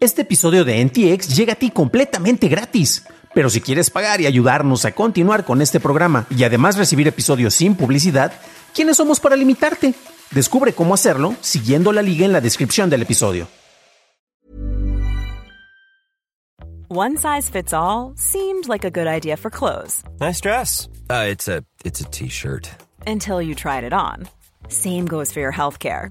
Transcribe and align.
Este 0.00 0.22
episodio 0.22 0.64
de 0.64 0.84
NTX 0.84 1.34
llega 1.34 1.54
a 1.54 1.56
ti 1.56 1.70
completamente 1.70 2.48
gratis. 2.48 3.04
Pero 3.34 3.50
si 3.50 3.60
quieres 3.60 3.90
pagar 3.90 4.20
y 4.20 4.26
ayudarnos 4.26 4.84
a 4.84 4.92
continuar 4.92 5.44
con 5.44 5.60
este 5.62 5.80
programa 5.80 6.26
y 6.30 6.44
además 6.44 6.76
recibir 6.76 7.06
episodios 7.08 7.54
sin 7.54 7.74
publicidad, 7.74 8.32
¿quiénes 8.74 8.96
somos 8.98 9.20
para 9.20 9.36
limitarte? 9.36 9.94
Descubre 10.30 10.72
cómo 10.72 10.94
hacerlo 10.94 11.34
siguiendo 11.40 11.92
la 11.92 12.02
liga 12.02 12.24
en 12.24 12.32
la 12.32 12.40
descripción 12.40 12.90
del 12.90 13.02
episodio. 13.02 13.46
One 16.88 17.16
size 17.16 17.50
fits 17.50 17.72
all 17.72 18.12
seemed 18.16 18.68
like 18.68 18.86
a 18.86 18.90
good 18.90 19.08
idea 19.08 19.36
for 19.36 19.50
clothes 19.50 20.04
Nice 20.20 20.40
dress. 20.40 20.88
Uh, 21.10 21.26
it's 21.28 21.48
a 21.48 21.64
it's 21.84 22.00
a 22.00 22.04
t-shirt. 22.10 22.68
until 23.06 23.42
you 23.42 23.54
tried 23.54 23.82
it 23.84 23.92
on. 23.92 24.28
Same 24.68 25.04
goes 25.06 25.32
for 25.32 25.40
your 25.40 25.52
healthcare. 25.52 26.10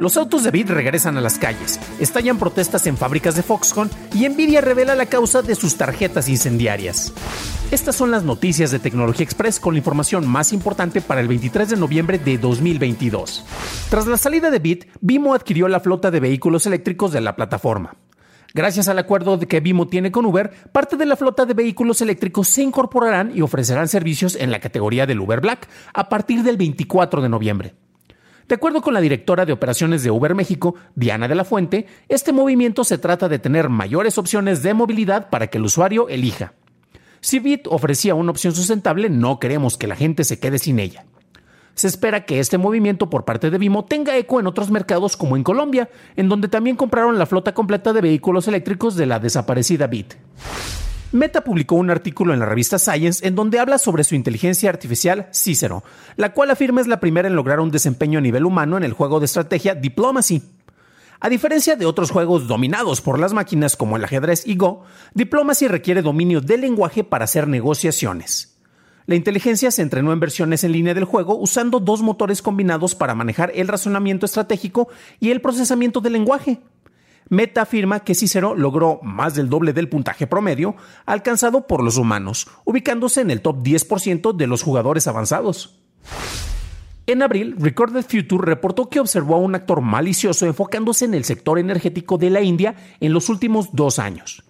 Los 0.00 0.16
autos 0.16 0.44
de 0.44 0.50
Bit 0.50 0.70
regresan 0.70 1.18
a 1.18 1.20
las 1.20 1.38
calles, 1.38 1.78
estallan 2.00 2.38
protestas 2.38 2.86
en 2.86 2.96
fábricas 2.96 3.36
de 3.36 3.42
Foxconn 3.42 3.90
y 4.14 4.26
Nvidia 4.26 4.62
revela 4.62 4.94
la 4.94 5.04
causa 5.04 5.42
de 5.42 5.54
sus 5.54 5.76
tarjetas 5.76 6.26
incendiarias. 6.30 7.12
Estas 7.70 7.96
son 7.96 8.10
las 8.10 8.24
noticias 8.24 8.70
de 8.70 8.78
Tecnología 8.78 9.24
Express 9.24 9.60
con 9.60 9.74
la 9.74 9.78
información 9.78 10.26
más 10.26 10.54
importante 10.54 11.02
para 11.02 11.20
el 11.20 11.28
23 11.28 11.68
de 11.68 11.76
noviembre 11.76 12.18
de 12.18 12.38
2022. 12.38 13.44
Tras 13.90 14.06
la 14.06 14.16
salida 14.16 14.50
de 14.50 14.58
Bit, 14.58 14.86
Vimo 15.02 15.34
adquirió 15.34 15.68
la 15.68 15.80
flota 15.80 16.10
de 16.10 16.20
vehículos 16.20 16.64
eléctricos 16.64 17.12
de 17.12 17.20
la 17.20 17.36
plataforma. 17.36 17.94
Gracias 18.54 18.88
al 18.88 18.98
acuerdo 18.98 19.38
que 19.38 19.60
Vimo 19.60 19.86
tiene 19.86 20.10
con 20.10 20.24
Uber, 20.24 20.50
parte 20.72 20.96
de 20.96 21.04
la 21.04 21.16
flota 21.16 21.44
de 21.44 21.52
vehículos 21.52 22.00
eléctricos 22.00 22.48
se 22.48 22.62
incorporarán 22.62 23.32
y 23.36 23.42
ofrecerán 23.42 23.86
servicios 23.86 24.34
en 24.34 24.50
la 24.50 24.60
categoría 24.60 25.04
del 25.04 25.20
Uber 25.20 25.42
Black 25.42 25.68
a 25.92 26.08
partir 26.08 26.42
del 26.42 26.56
24 26.56 27.20
de 27.20 27.28
noviembre. 27.28 27.74
De 28.50 28.56
acuerdo 28.56 28.82
con 28.82 28.94
la 28.94 29.00
directora 29.00 29.46
de 29.46 29.52
operaciones 29.52 30.02
de 30.02 30.10
Uber 30.10 30.34
México, 30.34 30.74
Diana 30.96 31.28
de 31.28 31.36
la 31.36 31.44
Fuente, 31.44 31.86
este 32.08 32.32
movimiento 32.32 32.82
se 32.82 32.98
trata 32.98 33.28
de 33.28 33.38
tener 33.38 33.68
mayores 33.68 34.18
opciones 34.18 34.64
de 34.64 34.74
movilidad 34.74 35.30
para 35.30 35.46
que 35.46 35.58
el 35.58 35.64
usuario 35.66 36.08
elija. 36.08 36.54
Si 37.20 37.38
Bit 37.38 37.68
ofrecía 37.68 38.16
una 38.16 38.32
opción 38.32 38.52
sustentable, 38.52 39.08
no 39.08 39.38
queremos 39.38 39.78
que 39.78 39.86
la 39.86 39.94
gente 39.94 40.24
se 40.24 40.40
quede 40.40 40.58
sin 40.58 40.80
ella. 40.80 41.04
Se 41.74 41.86
espera 41.86 42.26
que 42.26 42.40
este 42.40 42.58
movimiento 42.58 43.08
por 43.08 43.24
parte 43.24 43.50
de 43.50 43.58
Vimo 43.58 43.84
tenga 43.84 44.16
eco 44.16 44.40
en 44.40 44.48
otros 44.48 44.68
mercados 44.72 45.16
como 45.16 45.36
en 45.36 45.44
Colombia, 45.44 45.88
en 46.16 46.28
donde 46.28 46.48
también 46.48 46.74
compraron 46.74 47.20
la 47.20 47.26
flota 47.26 47.54
completa 47.54 47.92
de 47.92 48.00
vehículos 48.00 48.48
eléctricos 48.48 48.96
de 48.96 49.06
la 49.06 49.20
desaparecida 49.20 49.86
Bit. 49.86 50.14
Meta 51.12 51.42
publicó 51.42 51.74
un 51.74 51.90
artículo 51.90 52.32
en 52.32 52.38
la 52.38 52.46
revista 52.46 52.78
Science 52.78 53.26
en 53.26 53.34
donde 53.34 53.58
habla 53.58 53.78
sobre 53.78 54.04
su 54.04 54.14
inteligencia 54.14 54.70
artificial 54.70 55.26
Cicero, 55.32 55.82
la 56.14 56.32
cual 56.32 56.52
afirma 56.52 56.80
es 56.80 56.86
la 56.86 57.00
primera 57.00 57.26
en 57.26 57.34
lograr 57.34 57.58
un 57.58 57.72
desempeño 57.72 58.20
a 58.20 58.22
nivel 58.22 58.44
humano 58.44 58.76
en 58.76 58.84
el 58.84 58.92
juego 58.92 59.18
de 59.18 59.26
estrategia 59.26 59.74
Diplomacy. 59.74 60.40
A 61.18 61.28
diferencia 61.28 61.74
de 61.74 61.84
otros 61.84 62.12
juegos 62.12 62.46
dominados 62.46 63.00
por 63.00 63.18
las 63.18 63.32
máquinas 63.32 63.76
como 63.76 63.96
el 63.96 64.04
ajedrez 64.04 64.46
y 64.46 64.54
Go, 64.54 64.84
Diplomacy 65.14 65.66
requiere 65.66 66.00
dominio 66.00 66.40
del 66.40 66.60
lenguaje 66.60 67.02
para 67.02 67.24
hacer 67.24 67.48
negociaciones. 67.48 68.56
La 69.06 69.16
inteligencia 69.16 69.72
se 69.72 69.82
entrenó 69.82 70.12
en 70.12 70.20
versiones 70.20 70.62
en 70.62 70.70
línea 70.70 70.94
del 70.94 71.06
juego 71.06 71.36
usando 71.36 71.80
dos 71.80 72.02
motores 72.02 72.40
combinados 72.40 72.94
para 72.94 73.16
manejar 73.16 73.50
el 73.56 73.66
razonamiento 73.66 74.26
estratégico 74.26 74.88
y 75.18 75.32
el 75.32 75.40
procesamiento 75.40 76.00
del 76.00 76.12
lenguaje. 76.12 76.60
Meta 77.30 77.62
afirma 77.62 78.00
que 78.00 78.16
Cicero 78.16 78.56
logró 78.56 78.98
más 79.04 79.36
del 79.36 79.48
doble 79.48 79.72
del 79.72 79.88
puntaje 79.88 80.26
promedio 80.26 80.74
alcanzado 81.06 81.68
por 81.68 81.82
los 81.82 81.96
humanos, 81.96 82.48
ubicándose 82.64 83.20
en 83.20 83.30
el 83.30 83.40
top 83.40 83.62
10% 83.62 84.34
de 84.34 84.46
los 84.48 84.62
jugadores 84.64 85.06
avanzados. 85.06 85.80
En 87.06 87.22
abril, 87.22 87.54
Recorded 87.56 88.04
Future 88.04 88.44
reportó 88.44 88.88
que 88.88 88.98
observó 88.98 89.36
a 89.36 89.38
un 89.38 89.54
actor 89.54 89.80
malicioso 89.80 90.44
enfocándose 90.44 91.04
en 91.04 91.14
el 91.14 91.24
sector 91.24 91.60
energético 91.60 92.18
de 92.18 92.30
la 92.30 92.40
India 92.40 92.74
en 92.98 93.12
los 93.12 93.28
últimos 93.28 93.68
dos 93.72 94.00
años. 94.00 94.42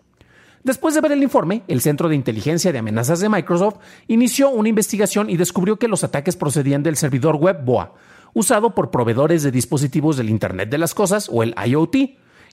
Después 0.64 0.94
de 0.94 1.02
ver 1.02 1.12
el 1.12 1.22
informe, 1.22 1.62
el 1.68 1.82
Centro 1.82 2.08
de 2.08 2.16
Inteligencia 2.16 2.72
de 2.72 2.78
Amenazas 2.78 3.20
de 3.20 3.28
Microsoft 3.28 3.76
inició 4.08 4.48
una 4.48 4.70
investigación 4.70 5.28
y 5.28 5.36
descubrió 5.36 5.78
que 5.78 5.88
los 5.88 6.02
ataques 6.02 6.36
procedían 6.36 6.82
del 6.82 6.96
servidor 6.96 7.36
web 7.36 7.62
BOA, 7.62 7.92
usado 8.32 8.74
por 8.74 8.90
proveedores 8.90 9.42
de 9.42 9.50
dispositivos 9.50 10.16
del 10.16 10.30
Internet 10.30 10.70
de 10.70 10.78
las 10.78 10.94
Cosas 10.94 11.28
o 11.30 11.42
el 11.42 11.54
IoT, 11.66 11.96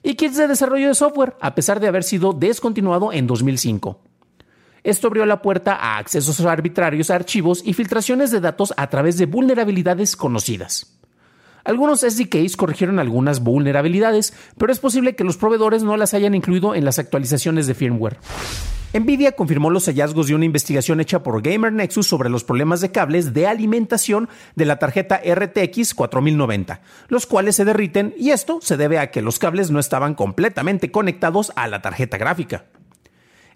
y 0.02 0.14
kits 0.14 0.36
de 0.36 0.48
desarrollo 0.48 0.88
de 0.88 0.94
software, 0.94 1.36
a 1.40 1.54
pesar 1.54 1.80
de 1.80 1.88
haber 1.88 2.04
sido 2.04 2.32
descontinuado 2.32 3.12
en 3.12 3.26
2005. 3.26 4.00
Esto 4.84 5.08
abrió 5.08 5.26
la 5.26 5.42
puerta 5.42 5.74
a 5.74 5.98
accesos 5.98 6.40
arbitrarios 6.40 7.10
a 7.10 7.16
archivos 7.16 7.62
y 7.64 7.74
filtraciones 7.74 8.30
de 8.30 8.40
datos 8.40 8.72
a 8.76 8.88
través 8.88 9.18
de 9.18 9.26
vulnerabilidades 9.26 10.16
conocidas. 10.16 10.98
Algunos 11.64 12.00
SDKs 12.00 12.56
corrigieron 12.56 12.98
algunas 12.98 13.40
vulnerabilidades, 13.40 14.32
pero 14.56 14.72
es 14.72 14.78
posible 14.78 15.16
que 15.16 15.24
los 15.24 15.36
proveedores 15.36 15.82
no 15.82 15.96
las 15.96 16.14
hayan 16.14 16.34
incluido 16.34 16.74
en 16.74 16.84
las 16.84 16.98
actualizaciones 16.98 17.66
de 17.66 17.74
firmware. 17.74 18.18
Nvidia 18.94 19.32
confirmó 19.32 19.68
los 19.68 19.84
hallazgos 19.86 20.28
de 20.28 20.34
una 20.34 20.46
investigación 20.46 21.00
hecha 21.00 21.22
por 21.22 21.42
Gamer 21.42 21.72
Nexus 21.72 22.06
sobre 22.06 22.30
los 22.30 22.42
problemas 22.42 22.80
de 22.80 22.90
cables 22.90 23.34
de 23.34 23.46
alimentación 23.46 24.30
de 24.54 24.64
la 24.64 24.78
tarjeta 24.78 25.20
RTX 25.22 25.94
4090, 25.94 26.80
los 27.08 27.26
cuales 27.26 27.56
se 27.56 27.66
derriten 27.66 28.14
y 28.16 28.30
esto 28.30 28.60
se 28.62 28.78
debe 28.78 28.98
a 28.98 29.10
que 29.10 29.20
los 29.20 29.38
cables 29.38 29.70
no 29.70 29.78
estaban 29.78 30.14
completamente 30.14 30.90
conectados 30.90 31.52
a 31.54 31.68
la 31.68 31.82
tarjeta 31.82 32.16
gráfica. 32.16 32.64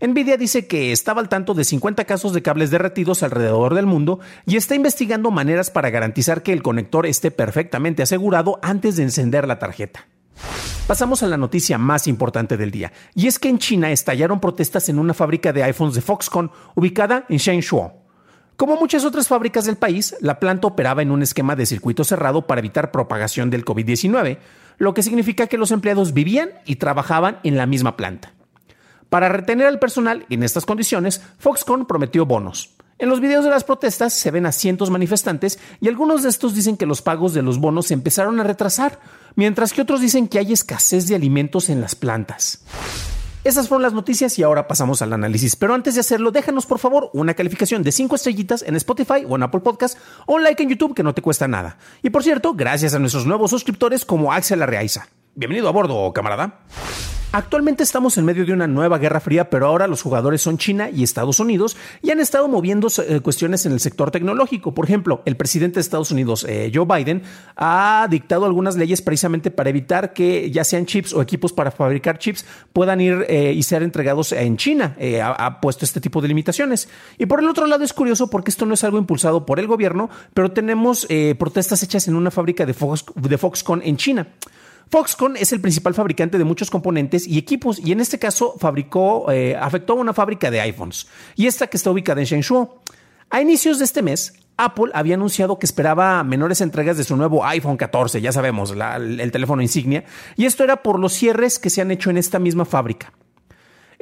Nvidia 0.03 0.37
dice 0.37 0.67
que 0.67 0.93
estaba 0.93 1.23
al 1.23 1.31
tanto 1.31 1.55
de 1.55 1.65
50 1.65 2.05
casos 2.05 2.35
de 2.35 2.43
cables 2.43 2.71
derretidos 2.71 3.23
alrededor 3.23 3.75
del 3.75 3.87
mundo 3.87 4.21
y 4.45 4.57
está 4.57 4.75
investigando 4.75 5.31
maneras 5.31 5.71
para 5.71 5.91
garantizar 5.91 6.43
que 6.43 6.53
el 6.53 6.63
conector 6.63 7.07
esté 7.07 7.31
perfectamente 7.31 8.03
asegurado 8.03 8.59
antes 8.63 8.97
de 8.97 9.05
encender 9.05 9.47
la 9.47 9.59
tarjeta. 9.59 10.09
Pasamos 10.87 11.23
a 11.23 11.29
la 11.29 11.37
noticia 11.37 11.79
más 11.79 12.09
importante 12.09 12.57
del 12.57 12.73
día, 12.73 12.93
y 13.15 13.29
es 13.29 13.39
que 13.39 13.49
en 13.49 13.59
China 13.59 13.93
estallaron 13.93 14.41
protestas 14.41 14.89
en 14.89 14.99
una 14.99 15.15
fábrica 15.15 15.53
de 15.53 15.63
iPhones 15.63 15.95
de 15.95 16.01
Foxconn 16.01 16.51
ubicada 16.75 17.25
en 17.29 17.39
Shenzhou. 17.39 17.93
Como 18.57 18.77
muchas 18.77 19.05
otras 19.05 19.29
fábricas 19.29 19.65
del 19.65 19.77
país, 19.77 20.17
la 20.21 20.41
planta 20.41 20.67
operaba 20.67 21.01
en 21.01 21.13
un 21.13 21.23
esquema 21.23 21.55
de 21.55 21.67
circuito 21.67 22.03
cerrado 22.03 22.49
para 22.49 22.59
evitar 22.59 22.91
propagación 22.91 23.49
del 23.49 23.65
COVID-19, 23.65 24.39
lo 24.79 24.93
que 24.93 25.05
significa 25.05 25.47
que 25.47 25.57
los 25.57 25.71
empleados 25.71 26.13
vivían 26.13 26.51
y 26.67 26.77
trabajaban 26.77 27.39
en 27.45 27.57
la 27.57 27.67
misma 27.67 27.97
planta. 27.97 28.33
Para 29.09 29.29
retener 29.29 29.69
al 29.69 29.79
personal 29.79 30.27
en 30.31 30.43
estas 30.43 30.67
condiciones, 30.67 31.23
Foxconn 31.39 31.87
prometió 31.87 32.27
bonos. 32.27 32.75
En 33.03 33.09
los 33.09 33.19
videos 33.19 33.43
de 33.43 33.51
las 33.51 33.65
protestas 33.65 34.13
se 34.13 34.31
ven 34.31 34.47
a 34.47 34.53
cientos 34.53 34.89
manifestantes 34.89 35.59
y 35.81 35.89
algunos 35.89 36.23
de 36.23 36.29
estos 36.29 36.55
dicen 36.55 36.77
que 36.77 36.87
los 36.87 37.03
pagos 37.03 37.35
de 37.35 37.43
los 37.43 37.59
bonos 37.59 37.89
se 37.89 37.95
empezaron 37.95 38.39
a 38.39 38.45
retrasar, 38.45 39.01
mientras 39.35 39.73
que 39.73 39.83
otros 39.83 40.01
dicen 40.01 40.29
que 40.29 40.39
hay 40.39 40.53
escasez 40.53 41.09
de 41.09 41.17
alimentos 41.17 41.69
en 41.69 41.81
las 41.81 41.97
plantas. 41.97 42.63
Esas 43.43 43.67
fueron 43.67 43.83
las 43.83 43.93
noticias 43.93 44.39
y 44.39 44.45
ahora 44.45 44.69
pasamos 44.69 45.03
al 45.03 45.13
análisis. 45.13 45.57
Pero 45.57 45.75
antes 45.75 45.95
de 45.95 46.01
hacerlo, 46.01 46.31
déjanos 46.31 46.65
por 46.65 46.79
favor 46.79 47.11
una 47.13 47.35
calificación 47.35 47.83
de 47.83 47.91
5 47.91 48.15
estrellitas 48.15 48.63
en 48.63 48.77
Spotify 48.77 49.25
o 49.29 49.35
en 49.35 49.43
Apple 49.43 49.63
Podcast 49.63 49.99
o 50.27 50.35
un 50.35 50.45
like 50.45 50.63
en 50.63 50.69
YouTube 50.69 50.95
que 50.95 51.03
no 51.03 51.13
te 51.13 51.23
cuesta 51.23 51.49
nada. 51.49 51.79
Y 52.05 52.11
por 52.11 52.23
cierto, 52.23 52.55
gracias 52.55 52.95
a 52.95 53.01
nuestros 53.01 53.27
nuevos 53.27 53.51
suscriptores 53.51 54.05
como 54.05 54.33
Axel 54.33 54.63
Arreaiza. 54.63 55.09
Bienvenido 55.35 55.67
a 55.67 55.73
bordo, 55.73 56.13
camarada. 56.13 56.61
Actualmente 57.35 57.83
estamos 57.83 58.19
en 58.19 58.27
medio 58.27 58.45
de 58.45 58.53
una 58.53 58.67
nueva 58.67 58.99
guerra 58.99 59.19
fría, 59.19 59.49
pero 59.49 59.67
ahora 59.67 59.87
los 59.87 60.03
jugadores 60.03 60.43
son 60.43 60.59
China 60.59 60.91
y 60.91 61.03
Estados 61.03 61.41
Unidos 61.41 61.79
y 62.03 62.11
han 62.11 62.21
estado 62.21 62.47
moviendo 62.49 62.89
eh, 63.09 63.21
cuestiones 63.21 63.65
en 63.65 63.73
el 63.73 63.81
sector 63.81 64.11
tecnológico. 64.11 64.75
Por 64.75 64.85
ejemplo, 64.85 65.23
el 65.25 65.39
presidente 65.39 65.77
de 65.77 65.81
Estados 65.81 66.11
Unidos, 66.11 66.45
eh, 66.47 66.71
Joe 66.75 66.85
Biden, 66.85 67.23
ha 67.57 68.07
dictado 68.11 68.45
algunas 68.45 68.77
leyes 68.77 69.01
precisamente 69.01 69.51
para 69.51 69.71
evitar 69.71 70.13
que 70.13 70.51
ya 70.51 70.65
sean 70.65 70.85
chips 70.85 71.15
o 71.15 71.23
equipos 71.23 71.55
para 71.55 71.71
fabricar 71.71 72.19
chips 72.19 72.45
puedan 72.75 73.01
ir 73.01 73.25
eh, 73.31 73.55
y 73.57 73.63
ser 73.63 73.83
entregados 73.83 74.33
en 74.33 74.59
China. 74.59 74.95
Ha, 75.01 75.47
ha, 75.47 75.61
puesto 75.63 75.87
este 75.87 76.03
tipo 76.03 76.21
de 76.21 76.29
limitaciones. 76.29 76.91
Y 77.17 77.25
por 77.25 77.41
el 77.41 77.49
otro 77.49 77.65
lado 77.67 77.83
es 77.83 77.95
curioso 77.95 78.29
porque 78.29 78.51
esto 78.51 78.67
no 78.67 78.75
es 78.75 78.85
algo 78.85 78.99
impulsado 78.99 79.47
por 79.47 79.59
el 79.59 79.67
gobierno, 79.67 80.11
pero 80.35 80.53
tenemos 80.53 81.09
protestas 81.39 81.83
hechas 81.83 82.09
en 82.09 82.17
una 82.17 82.31
fábrica 82.31 82.67
de, 82.67 82.75
Fox, 82.75 83.07
de 83.15 83.39
Foxconn 83.39 83.81
en 83.83 83.97
China. 83.97 84.27
Foxconn 84.93 85.39
es 85.39 85.55
el 85.55 85.61
principal 85.63 85.95
fabricante 85.95 86.37
de 86.37 86.45
muchos 86.45 86.71
componentes 86.71 87.27
y 87.27 87.39
equipos 87.39 87.79
y 87.79 87.93
en 87.93 88.01
este 88.01 88.19
caso 88.19 88.57
fabricó, 88.59 89.33
eh, 89.33 89.57
afectó 89.57 89.95
a 89.95 89.97
una 89.97 90.13
fábrica 90.13 90.51
de 90.51 90.61
iPhones 90.61 91.07
y 91.35 91.47
esta 91.47 91.67
que 91.67 91.79
está 91.79 91.91
ubicada 91.91 92.21
en 92.21 92.27
Shenzhou. 92.27 92.83
A 93.31 93.41
inicios 93.41 93.79
de 93.79 93.87
este 93.87 94.03
mes, 94.03 94.35
Apple 94.59 94.91
había 94.93 95.15
anunciado 95.15 95.59
que 95.59 95.65
esperaba 95.65 96.23
menores 96.25 96.61
entregas 96.61 96.99
de 96.99 97.05
su 97.05 97.17
nuevo 97.17 97.43
iPhone 97.43 97.79
14, 97.79 98.21
ya 98.21 98.33
sabemos, 98.33 98.75
el 98.99 99.33
teléfono 99.33 99.63
insignia, 99.63 100.05
y 100.37 100.45
esto 100.45 100.63
era 100.63 100.83
por 100.83 101.01
los 101.01 101.15
cierres 101.15 101.59
que 101.59 101.71
se 101.71 101.81
han 101.81 101.91
hecho 101.91 102.11
en 102.11 102.19
esta 102.19 102.39
misma 102.39 102.67
fábrica. 102.67 103.15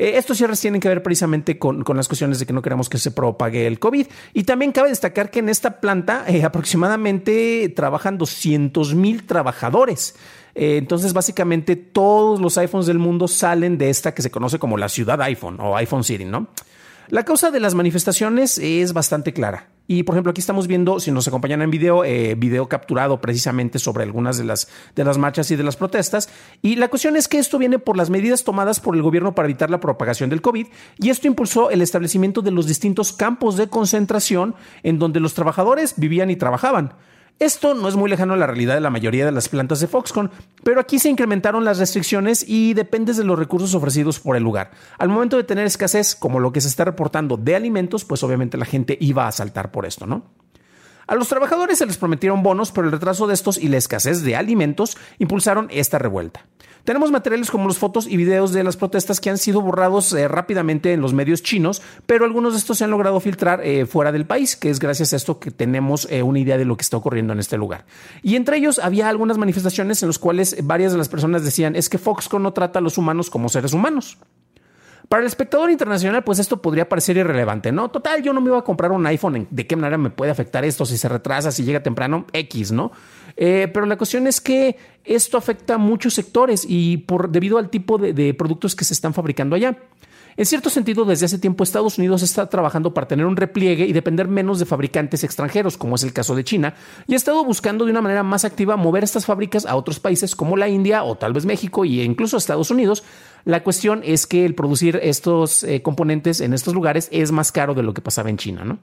Eh, 0.00 0.17
estos 0.17 0.38
cierres 0.38 0.58
tienen 0.58 0.81
que 0.81 0.88
ver 0.88 1.02
precisamente 1.02 1.58
con, 1.58 1.85
las 1.94 2.08
cuestiones 2.08 2.38
de 2.38 2.47
que 2.47 2.55
no 2.55 2.62
queremos 2.62 2.88
que 2.88 2.97
se 2.97 3.11
propague 3.11 3.67
el 3.67 3.79
COVID. 3.79 4.06
Y 4.32 4.44
también 4.44 4.73
cabe 4.73 4.88
destacar 4.88 5.31
que 5.31 5.41
en 5.41 5.50
esta 5.50 5.79
planta 5.79 6.25
eh, 6.26 6.43
aproximadamente 6.43 7.70
trabajan 7.76 8.17
200 8.17 8.94
mil 8.94 9.26
trabajadores. 9.26 10.17
Eh, 10.55 10.79
entonces, 10.79 11.12
básicamente, 11.12 11.76
todos 11.76 12.41
los 12.41 12.56
iPhones 12.56 12.87
del 12.87 12.99
mundo 12.99 13.29
salen 13.29 13.76
de 13.76 13.91
esta 13.91 14.14
que 14.14 14.23
se 14.23 14.31
conoce 14.31 14.58
como 14.58 14.79
la 14.79 14.88
ciudad 14.88 15.20
iPhone 15.20 15.61
o 15.61 15.76
iPhone 15.76 16.03
City, 16.03 16.25
¿no? 16.25 16.49
La 17.08 17.26
causa 17.26 17.50
de 17.50 17.61
las 17.61 17.75
manifestaciones 17.75 18.56
es 18.56 18.94
bastante 18.94 19.35
clara. 19.35 19.69
Y 19.93 20.05
por 20.05 20.15
ejemplo, 20.15 20.31
aquí 20.31 20.41
estamos 20.41 20.69
viendo, 20.69 21.01
si 21.01 21.11
nos 21.11 21.27
acompañan 21.27 21.63
en 21.63 21.71
video, 21.73 22.05
eh, 22.05 22.37
video 22.37 22.69
capturado 22.69 23.21
precisamente 23.21 23.81
sobre 23.81 24.05
algunas 24.05 24.39
de 24.39 24.45
las, 24.45 24.69
de 24.95 25.03
las 25.03 25.19
marchas 25.19 25.51
y 25.51 25.57
de 25.57 25.65
las 25.65 25.75
protestas. 25.75 26.29
Y 26.63 26.77
la 26.77 26.87
cuestión 26.87 27.17
es 27.17 27.27
que 27.27 27.41
esto 27.41 27.59
viene 27.59 27.81
por 27.81 27.97
las 27.97 28.09
medidas 28.09 28.45
tomadas 28.45 28.79
por 28.79 28.95
el 28.95 29.03
gobierno 29.03 29.35
para 29.35 29.49
evitar 29.49 29.69
la 29.69 29.81
propagación 29.81 30.31
del 30.31 30.43
COVID. 30.43 30.69
Y 30.99 31.11
esto 31.11 31.27
impulsó 31.27 31.71
el 31.71 31.83
establecimiento 31.83 32.41
de 32.41 32.53
los 32.53 32.69
distintos 32.69 33.13
campos 33.13 33.57
de 33.57 33.67
concentración 33.67 34.55
en 34.85 35.01
donde 35.01 35.19
los 35.19 35.35
trabajadores 35.35 35.95
vivían 35.97 36.31
y 36.31 36.37
trabajaban. 36.37 36.95
Esto 37.41 37.73
no 37.73 37.89
es 37.89 37.97
muy 37.97 38.11
lejano 38.11 38.35
a 38.35 38.37
la 38.37 38.47
realidad 38.47 38.75
de 38.75 38.83
la 38.83 38.91
mayoría 38.91 39.25
de 39.25 39.33
las 39.33 39.49
plantas 39.49 39.81
de 39.81 39.87
Foxconn, 39.87 40.31
pero 40.63 40.79
aquí 40.79 40.99
se 40.99 41.09
incrementaron 41.09 41.65
las 41.65 41.79
restricciones 41.79 42.45
y 42.47 42.75
dependes 42.75 43.17
de 43.17 43.25
los 43.25 43.39
recursos 43.39 43.75
ofrecidos 43.75 44.21
por 44.21 44.37
el 44.37 44.43
lugar. 44.43 44.73
Al 44.99 45.09
momento 45.09 45.39
de 45.39 45.45
tener 45.45 45.65
escasez, 45.65 46.15
como 46.15 46.39
lo 46.39 46.53
que 46.53 46.61
se 46.61 46.69
está 46.69 46.85
reportando 46.85 47.39
de 47.39 47.57
alimentos, 47.57 48.05
pues 48.05 48.23
obviamente 48.23 48.59
la 48.59 48.67
gente 48.67 48.99
iba 49.01 49.27
a 49.27 49.33
saltar 49.33 49.71
por 49.71 49.87
esto, 49.87 50.07
¿no? 50.07 50.23
A 51.11 51.17
los 51.17 51.27
trabajadores 51.27 51.79
se 51.79 51.87
les 51.87 51.97
prometieron 51.97 52.45
bonos, 52.45 52.71
pero 52.71 52.87
el 52.87 52.93
retraso 52.93 53.27
de 53.27 53.35
estos 53.35 53.59
y 53.59 53.67
la 53.67 53.79
escasez 53.79 54.23
de 54.23 54.37
alimentos 54.37 54.97
impulsaron 55.19 55.67
esta 55.73 55.99
revuelta. 55.99 56.47
Tenemos 56.85 57.11
materiales 57.11 57.51
como 57.51 57.67
las 57.67 57.79
fotos 57.79 58.07
y 58.07 58.17
videos 58.17 58.53
de 58.53 58.62
las 58.62 58.77
protestas 58.77 59.21
que 59.21 59.29
han 59.29 59.37
sido 59.37 59.61
borrados 59.61 60.12
eh, 60.12 60.29
rápidamente 60.29 60.93
en 60.93 61.01
los 61.01 61.12
medios 61.12 61.43
chinos, 61.43 61.83
pero 62.07 62.25
algunos 62.25 62.53
de 62.53 62.61
estos 62.61 62.79
se 62.79 62.85
han 62.85 62.93
logrado 62.93 63.19
filtrar 63.19 63.61
eh, 63.65 63.87
fuera 63.87 64.12
del 64.12 64.25
país, 64.25 64.55
que 64.55 64.71
es 64.71 64.79
gracias 64.79 65.12
a 65.12 65.17
esto 65.17 65.41
que 65.41 65.51
tenemos 65.51 66.07
eh, 66.12 66.23
una 66.23 66.39
idea 66.39 66.57
de 66.57 66.65
lo 66.65 66.77
que 66.77 66.83
está 66.83 66.97
ocurriendo 66.97 67.33
en 67.33 67.41
este 67.41 67.59
lugar. 67.59 67.87
Y 68.23 68.37
entre 68.37 68.59
ellos 68.59 68.79
había 68.79 69.09
algunas 69.09 69.37
manifestaciones 69.37 70.05
en 70.05 70.11
las 70.11 70.21
cuales 70.21 70.59
varias 70.63 70.93
de 70.93 70.99
las 70.99 71.09
personas 71.09 71.43
decían 71.43 71.75
es 71.75 71.89
que 71.89 71.99
Foxconn 71.99 72.45
no 72.45 72.53
trata 72.53 72.79
a 72.79 72.83
los 72.83 72.99
humanos 72.99 73.31
como 73.31 73.49
seres 73.49 73.73
humanos. 73.73 74.17
Para 75.11 75.23
el 75.23 75.27
espectador 75.27 75.73
internacional, 75.73 76.23
pues 76.23 76.39
esto 76.39 76.62
podría 76.62 76.89
parecer 76.89 77.17
irrelevante, 77.17 77.73
¿no? 77.73 77.91
Total, 77.91 78.23
yo 78.23 78.33
no 78.33 78.41
me 78.41 78.47
iba 78.47 78.61
a 78.61 78.62
comprar 78.62 78.93
un 78.93 79.05
iPhone, 79.09 79.49
¿de 79.51 79.67
qué 79.67 79.75
manera 79.75 79.99
me 79.99 80.11
puede 80.11 80.31
afectar 80.31 80.65
esto? 80.65 80.87
Si 80.87 80.97
se 80.97 81.09
retrasa, 81.09 81.51
si 81.51 81.65
llega 81.65 81.83
temprano, 81.83 82.27
X, 82.33 82.71
¿no? 82.71 82.93
Eh, 83.37 83.69
pero 83.75 83.87
la 83.87 83.99
cuestión 83.99 84.29
es 84.29 84.41
que 84.41 84.77
esto 85.05 85.37
afecta 85.37 85.75
a 85.75 85.79
muchos 85.79 86.15
sectores 86.15 86.65
y 86.65 86.99
por, 86.99 87.29
debido 87.29 87.59
al 87.59 87.71
tipo 87.71 87.99
de 87.99 88.35
productos 88.35 88.77
que 88.77 88.85
se 88.85 88.95
están 88.95 89.12
fabricando 89.12 89.57
allá. 89.57 89.77
En 90.41 90.47
cierto 90.47 90.71
sentido, 90.71 91.05
desde 91.05 91.27
hace 91.27 91.39
tiempo 91.39 91.63
Estados 91.63 91.99
Unidos 91.99 92.23
está 92.23 92.49
trabajando 92.49 92.95
para 92.95 93.07
tener 93.07 93.27
un 93.27 93.37
repliegue 93.37 93.85
y 93.85 93.93
depender 93.93 94.27
menos 94.27 94.59
de 94.59 94.65
fabricantes 94.65 95.23
extranjeros, 95.23 95.77
como 95.77 95.97
es 95.97 96.03
el 96.03 96.15
caso 96.15 96.35
de 96.35 96.45
China, 96.45 96.73
y 97.07 97.13
ha 97.13 97.17
estado 97.17 97.45
buscando 97.45 97.85
de 97.85 97.91
una 97.91 98.01
manera 98.01 98.23
más 98.23 98.47
activa 98.47 98.79
mover 98.79 99.05
estas 99.05 99.27
fábricas 99.27 99.67
a 99.67 99.77
otros 99.77 100.01
países 100.01 100.35
como 100.35 100.57
la 100.57 100.67
India 100.67 101.03
o 101.03 101.15
tal 101.15 101.35
vez 101.35 101.45
México 101.45 101.85
e 101.85 102.05
incluso 102.05 102.39
Estados 102.39 102.71
Unidos. 102.71 103.05
La 103.45 103.63
cuestión 103.63 104.01
es 104.03 104.27
que 104.27 104.47
el 104.47 104.55
producir 104.55 104.99
estos 105.03 105.63
eh, 105.63 105.83
componentes 105.83 106.41
en 106.41 106.55
estos 106.55 106.73
lugares 106.73 107.11
es 107.13 107.33
más 107.33 107.53
caro 107.53 107.75
de 107.75 107.83
lo 107.83 107.93
que 107.93 108.01
pasaba 108.01 108.31
en 108.31 108.39
China, 108.39 108.65
¿no? 108.65 108.79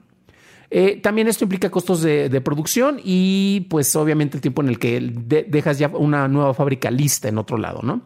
Eh, 0.70 1.00
también 1.02 1.26
esto 1.26 1.42
implica 1.42 1.70
costos 1.70 2.02
de, 2.02 2.40
producción 2.40 3.00
y 3.02 3.66
pues 3.68 3.96
obviamente 3.96 4.36
el 4.36 4.42
tiempo 4.42 4.62
en 4.62 4.68
el 4.68 4.78
que 4.78 5.00
dejas 5.00 5.80
ya 5.80 5.88
una 5.88 6.28
nueva 6.28 6.54
fábrica 6.54 6.88
lista 6.88 7.26
en 7.26 7.38
otro 7.38 7.58
lado, 7.58 7.80
¿no? 7.82 8.02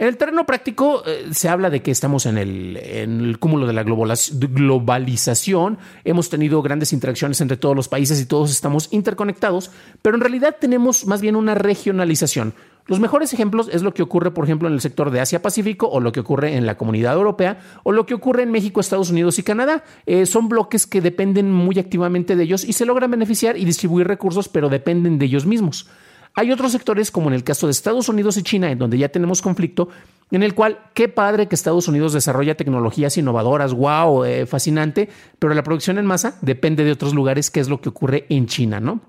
En 0.00 0.08
el 0.08 0.16
terreno 0.16 0.46
práctico 0.46 1.02
eh, 1.04 1.26
se 1.32 1.50
habla 1.50 1.68
de 1.68 1.82
que 1.82 1.90
estamos 1.90 2.24
en 2.24 2.38
el, 2.38 3.36
cúmulo 3.38 3.66
de 3.66 3.74
la 3.74 3.82
globalización, 3.82 5.76
hemos 6.04 6.30
tenido 6.30 6.62
grandes 6.62 6.94
interacciones 6.94 7.42
entre 7.42 7.58
todos 7.58 7.76
los 7.76 7.88
países 7.88 8.18
y 8.18 8.24
todos 8.24 8.50
estamos 8.50 8.88
interconectados, 8.92 9.70
pero 10.00 10.14
en 10.16 10.22
realidad 10.22 10.56
tenemos 10.58 11.04
más 11.04 11.20
bien 11.20 11.36
una 11.36 11.54
regionalización. 11.54 12.54
Los 12.86 12.98
mejores 12.98 13.34
ejemplos 13.34 13.68
es 13.70 13.82
lo 13.82 13.92
que 13.92 14.02
ocurre, 14.02 14.30
por 14.30 14.44
ejemplo, 14.44 14.68
en 14.68 14.74
el 14.74 14.80
sector 14.80 15.10
de 15.10 15.20
Asia-Pacífico 15.20 15.86
o 15.86 16.00
lo 16.00 16.12
que 16.12 16.20
ocurre 16.20 16.56
en 16.56 16.64
la 16.64 16.78
comunidad 16.78 17.14
europea 17.14 17.60
o 17.82 17.92
lo 17.92 18.06
que 18.06 18.14
ocurre 18.14 18.42
en 18.42 18.52
México, 18.52 18.80
Estados 18.80 19.10
Unidos 19.10 19.38
y 19.38 19.42
Canadá. 19.42 19.84
Eh, 20.06 20.24
son 20.24 20.48
bloques 20.48 20.86
que 20.86 21.02
dependen 21.02 21.52
muy 21.52 21.78
activamente 21.78 22.36
de 22.36 22.44
ellos 22.44 22.64
y 22.64 22.72
se 22.72 22.86
logran 22.86 23.10
beneficiar 23.10 23.58
y 23.58 23.66
distribuir 23.66 24.08
recursos, 24.08 24.48
pero 24.48 24.70
dependen 24.70 25.18
de 25.18 25.26
ellos 25.26 25.44
mismos. 25.44 25.90
Hay 26.34 26.52
otros 26.52 26.72
sectores, 26.72 27.10
como 27.10 27.28
en 27.28 27.34
el 27.34 27.44
caso 27.44 27.66
de 27.66 27.72
Estados 27.72 28.08
Unidos 28.08 28.36
y 28.36 28.42
China, 28.42 28.70
en 28.70 28.78
donde 28.78 28.98
ya 28.98 29.08
tenemos 29.08 29.42
conflicto, 29.42 29.88
en 30.30 30.42
el 30.42 30.54
cual 30.54 30.78
qué 30.94 31.08
padre 31.08 31.48
que 31.48 31.54
Estados 31.54 31.88
Unidos 31.88 32.12
desarrolla 32.12 32.56
tecnologías 32.56 33.18
innovadoras, 33.18 33.74
wow, 33.74 34.24
eh, 34.24 34.46
fascinante, 34.46 35.08
pero 35.38 35.54
la 35.54 35.64
producción 35.64 35.98
en 35.98 36.06
masa 36.06 36.38
depende 36.40 36.84
de 36.84 36.92
otros 36.92 37.14
lugares, 37.14 37.50
que 37.50 37.60
es 37.60 37.68
lo 37.68 37.80
que 37.80 37.88
ocurre 37.88 38.26
en 38.28 38.46
China, 38.46 38.78
¿no? 38.80 39.00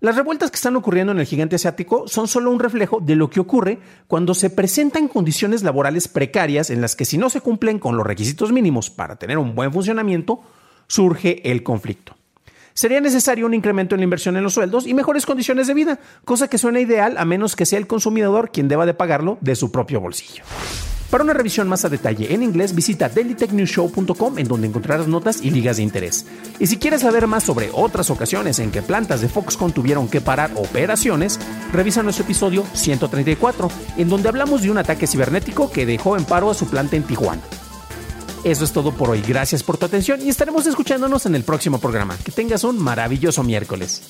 Las 0.00 0.16
revueltas 0.16 0.50
que 0.50 0.56
están 0.56 0.76
ocurriendo 0.76 1.12
en 1.12 1.20
el 1.20 1.26
gigante 1.26 1.56
asiático 1.56 2.06
son 2.06 2.28
solo 2.28 2.50
un 2.50 2.60
reflejo 2.60 3.00
de 3.00 3.16
lo 3.16 3.30
que 3.30 3.40
ocurre 3.40 3.78
cuando 4.06 4.34
se 4.34 4.50
presentan 4.50 5.08
condiciones 5.08 5.62
laborales 5.62 6.06
precarias 6.06 6.68
en 6.70 6.82
las 6.82 6.96
que 6.96 7.06
si 7.06 7.16
no 7.16 7.30
se 7.30 7.40
cumplen 7.40 7.78
con 7.78 7.96
los 7.96 8.06
requisitos 8.06 8.52
mínimos 8.52 8.90
para 8.90 9.16
tener 9.16 9.38
un 9.38 9.54
buen 9.54 9.72
funcionamiento, 9.72 10.42
surge 10.86 11.50
el 11.50 11.62
conflicto 11.62 12.15
sería 12.76 13.00
necesario 13.00 13.46
un 13.46 13.54
incremento 13.54 13.96
en 13.96 14.00
la 14.00 14.04
inversión 14.04 14.36
en 14.36 14.44
los 14.44 14.54
sueldos 14.54 14.86
y 14.86 14.94
mejores 14.94 15.26
condiciones 15.26 15.66
de 15.66 15.74
vida, 15.74 15.98
cosa 16.24 16.46
que 16.46 16.58
suena 16.58 16.78
ideal 16.78 17.16
a 17.18 17.24
menos 17.24 17.56
que 17.56 17.66
sea 17.66 17.80
el 17.80 17.88
consumidor 17.88 18.50
quien 18.52 18.68
deba 18.68 18.86
de 18.86 18.94
pagarlo 18.94 19.38
de 19.40 19.56
su 19.56 19.72
propio 19.72 20.00
bolsillo. 20.00 20.44
Para 21.10 21.22
una 21.22 21.32
revisión 21.32 21.68
más 21.68 21.84
a 21.84 21.88
detalle 21.88 22.34
en 22.34 22.42
inglés, 22.42 22.74
visita 22.74 23.08
dailytechnewshow.com 23.08 24.38
en 24.38 24.48
donde 24.48 24.66
encontrarás 24.66 25.06
notas 25.06 25.40
y 25.40 25.50
ligas 25.50 25.76
de 25.76 25.84
interés. 25.84 26.26
Y 26.58 26.66
si 26.66 26.78
quieres 26.78 27.02
saber 27.02 27.26
más 27.28 27.44
sobre 27.44 27.70
otras 27.72 28.10
ocasiones 28.10 28.58
en 28.58 28.72
que 28.72 28.82
plantas 28.82 29.20
de 29.20 29.28
Foxconn 29.28 29.72
tuvieron 29.72 30.08
que 30.08 30.20
parar 30.20 30.50
operaciones, 30.56 31.38
revisa 31.72 32.02
nuestro 32.02 32.24
episodio 32.24 32.64
134, 32.74 33.70
en 33.96 34.08
donde 34.08 34.28
hablamos 34.28 34.62
de 34.62 34.70
un 34.70 34.78
ataque 34.78 35.06
cibernético 35.06 35.70
que 35.70 35.86
dejó 35.86 36.16
en 36.16 36.24
paro 36.24 36.50
a 36.50 36.54
su 36.54 36.68
planta 36.68 36.96
en 36.96 37.04
Tijuana. 37.04 37.42
Eso 38.46 38.64
es 38.64 38.72
todo 38.72 38.92
por 38.92 39.10
hoy. 39.10 39.22
Gracias 39.26 39.64
por 39.64 39.76
tu 39.76 39.86
atención 39.86 40.22
y 40.22 40.28
estaremos 40.28 40.64
escuchándonos 40.68 41.26
en 41.26 41.34
el 41.34 41.42
próximo 41.42 41.80
programa. 41.80 42.16
Que 42.24 42.30
tengas 42.30 42.62
un 42.62 42.78
maravilloso 42.78 43.42
miércoles. 43.42 44.02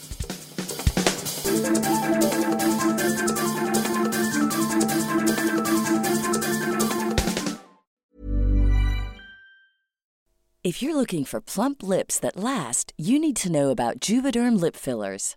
If 10.63 10.83
you're 10.83 10.95
looking 10.95 11.25
for 11.25 11.41
plump 11.41 11.83
lips 11.83 12.19
that 12.21 12.37
last, 12.37 12.93
you 12.99 13.19
need 13.19 13.37
to 13.37 13.51
know 13.51 13.71
about 13.71 14.01
Juvederm 14.01 14.61
lip 14.61 14.77
fillers. 14.77 15.37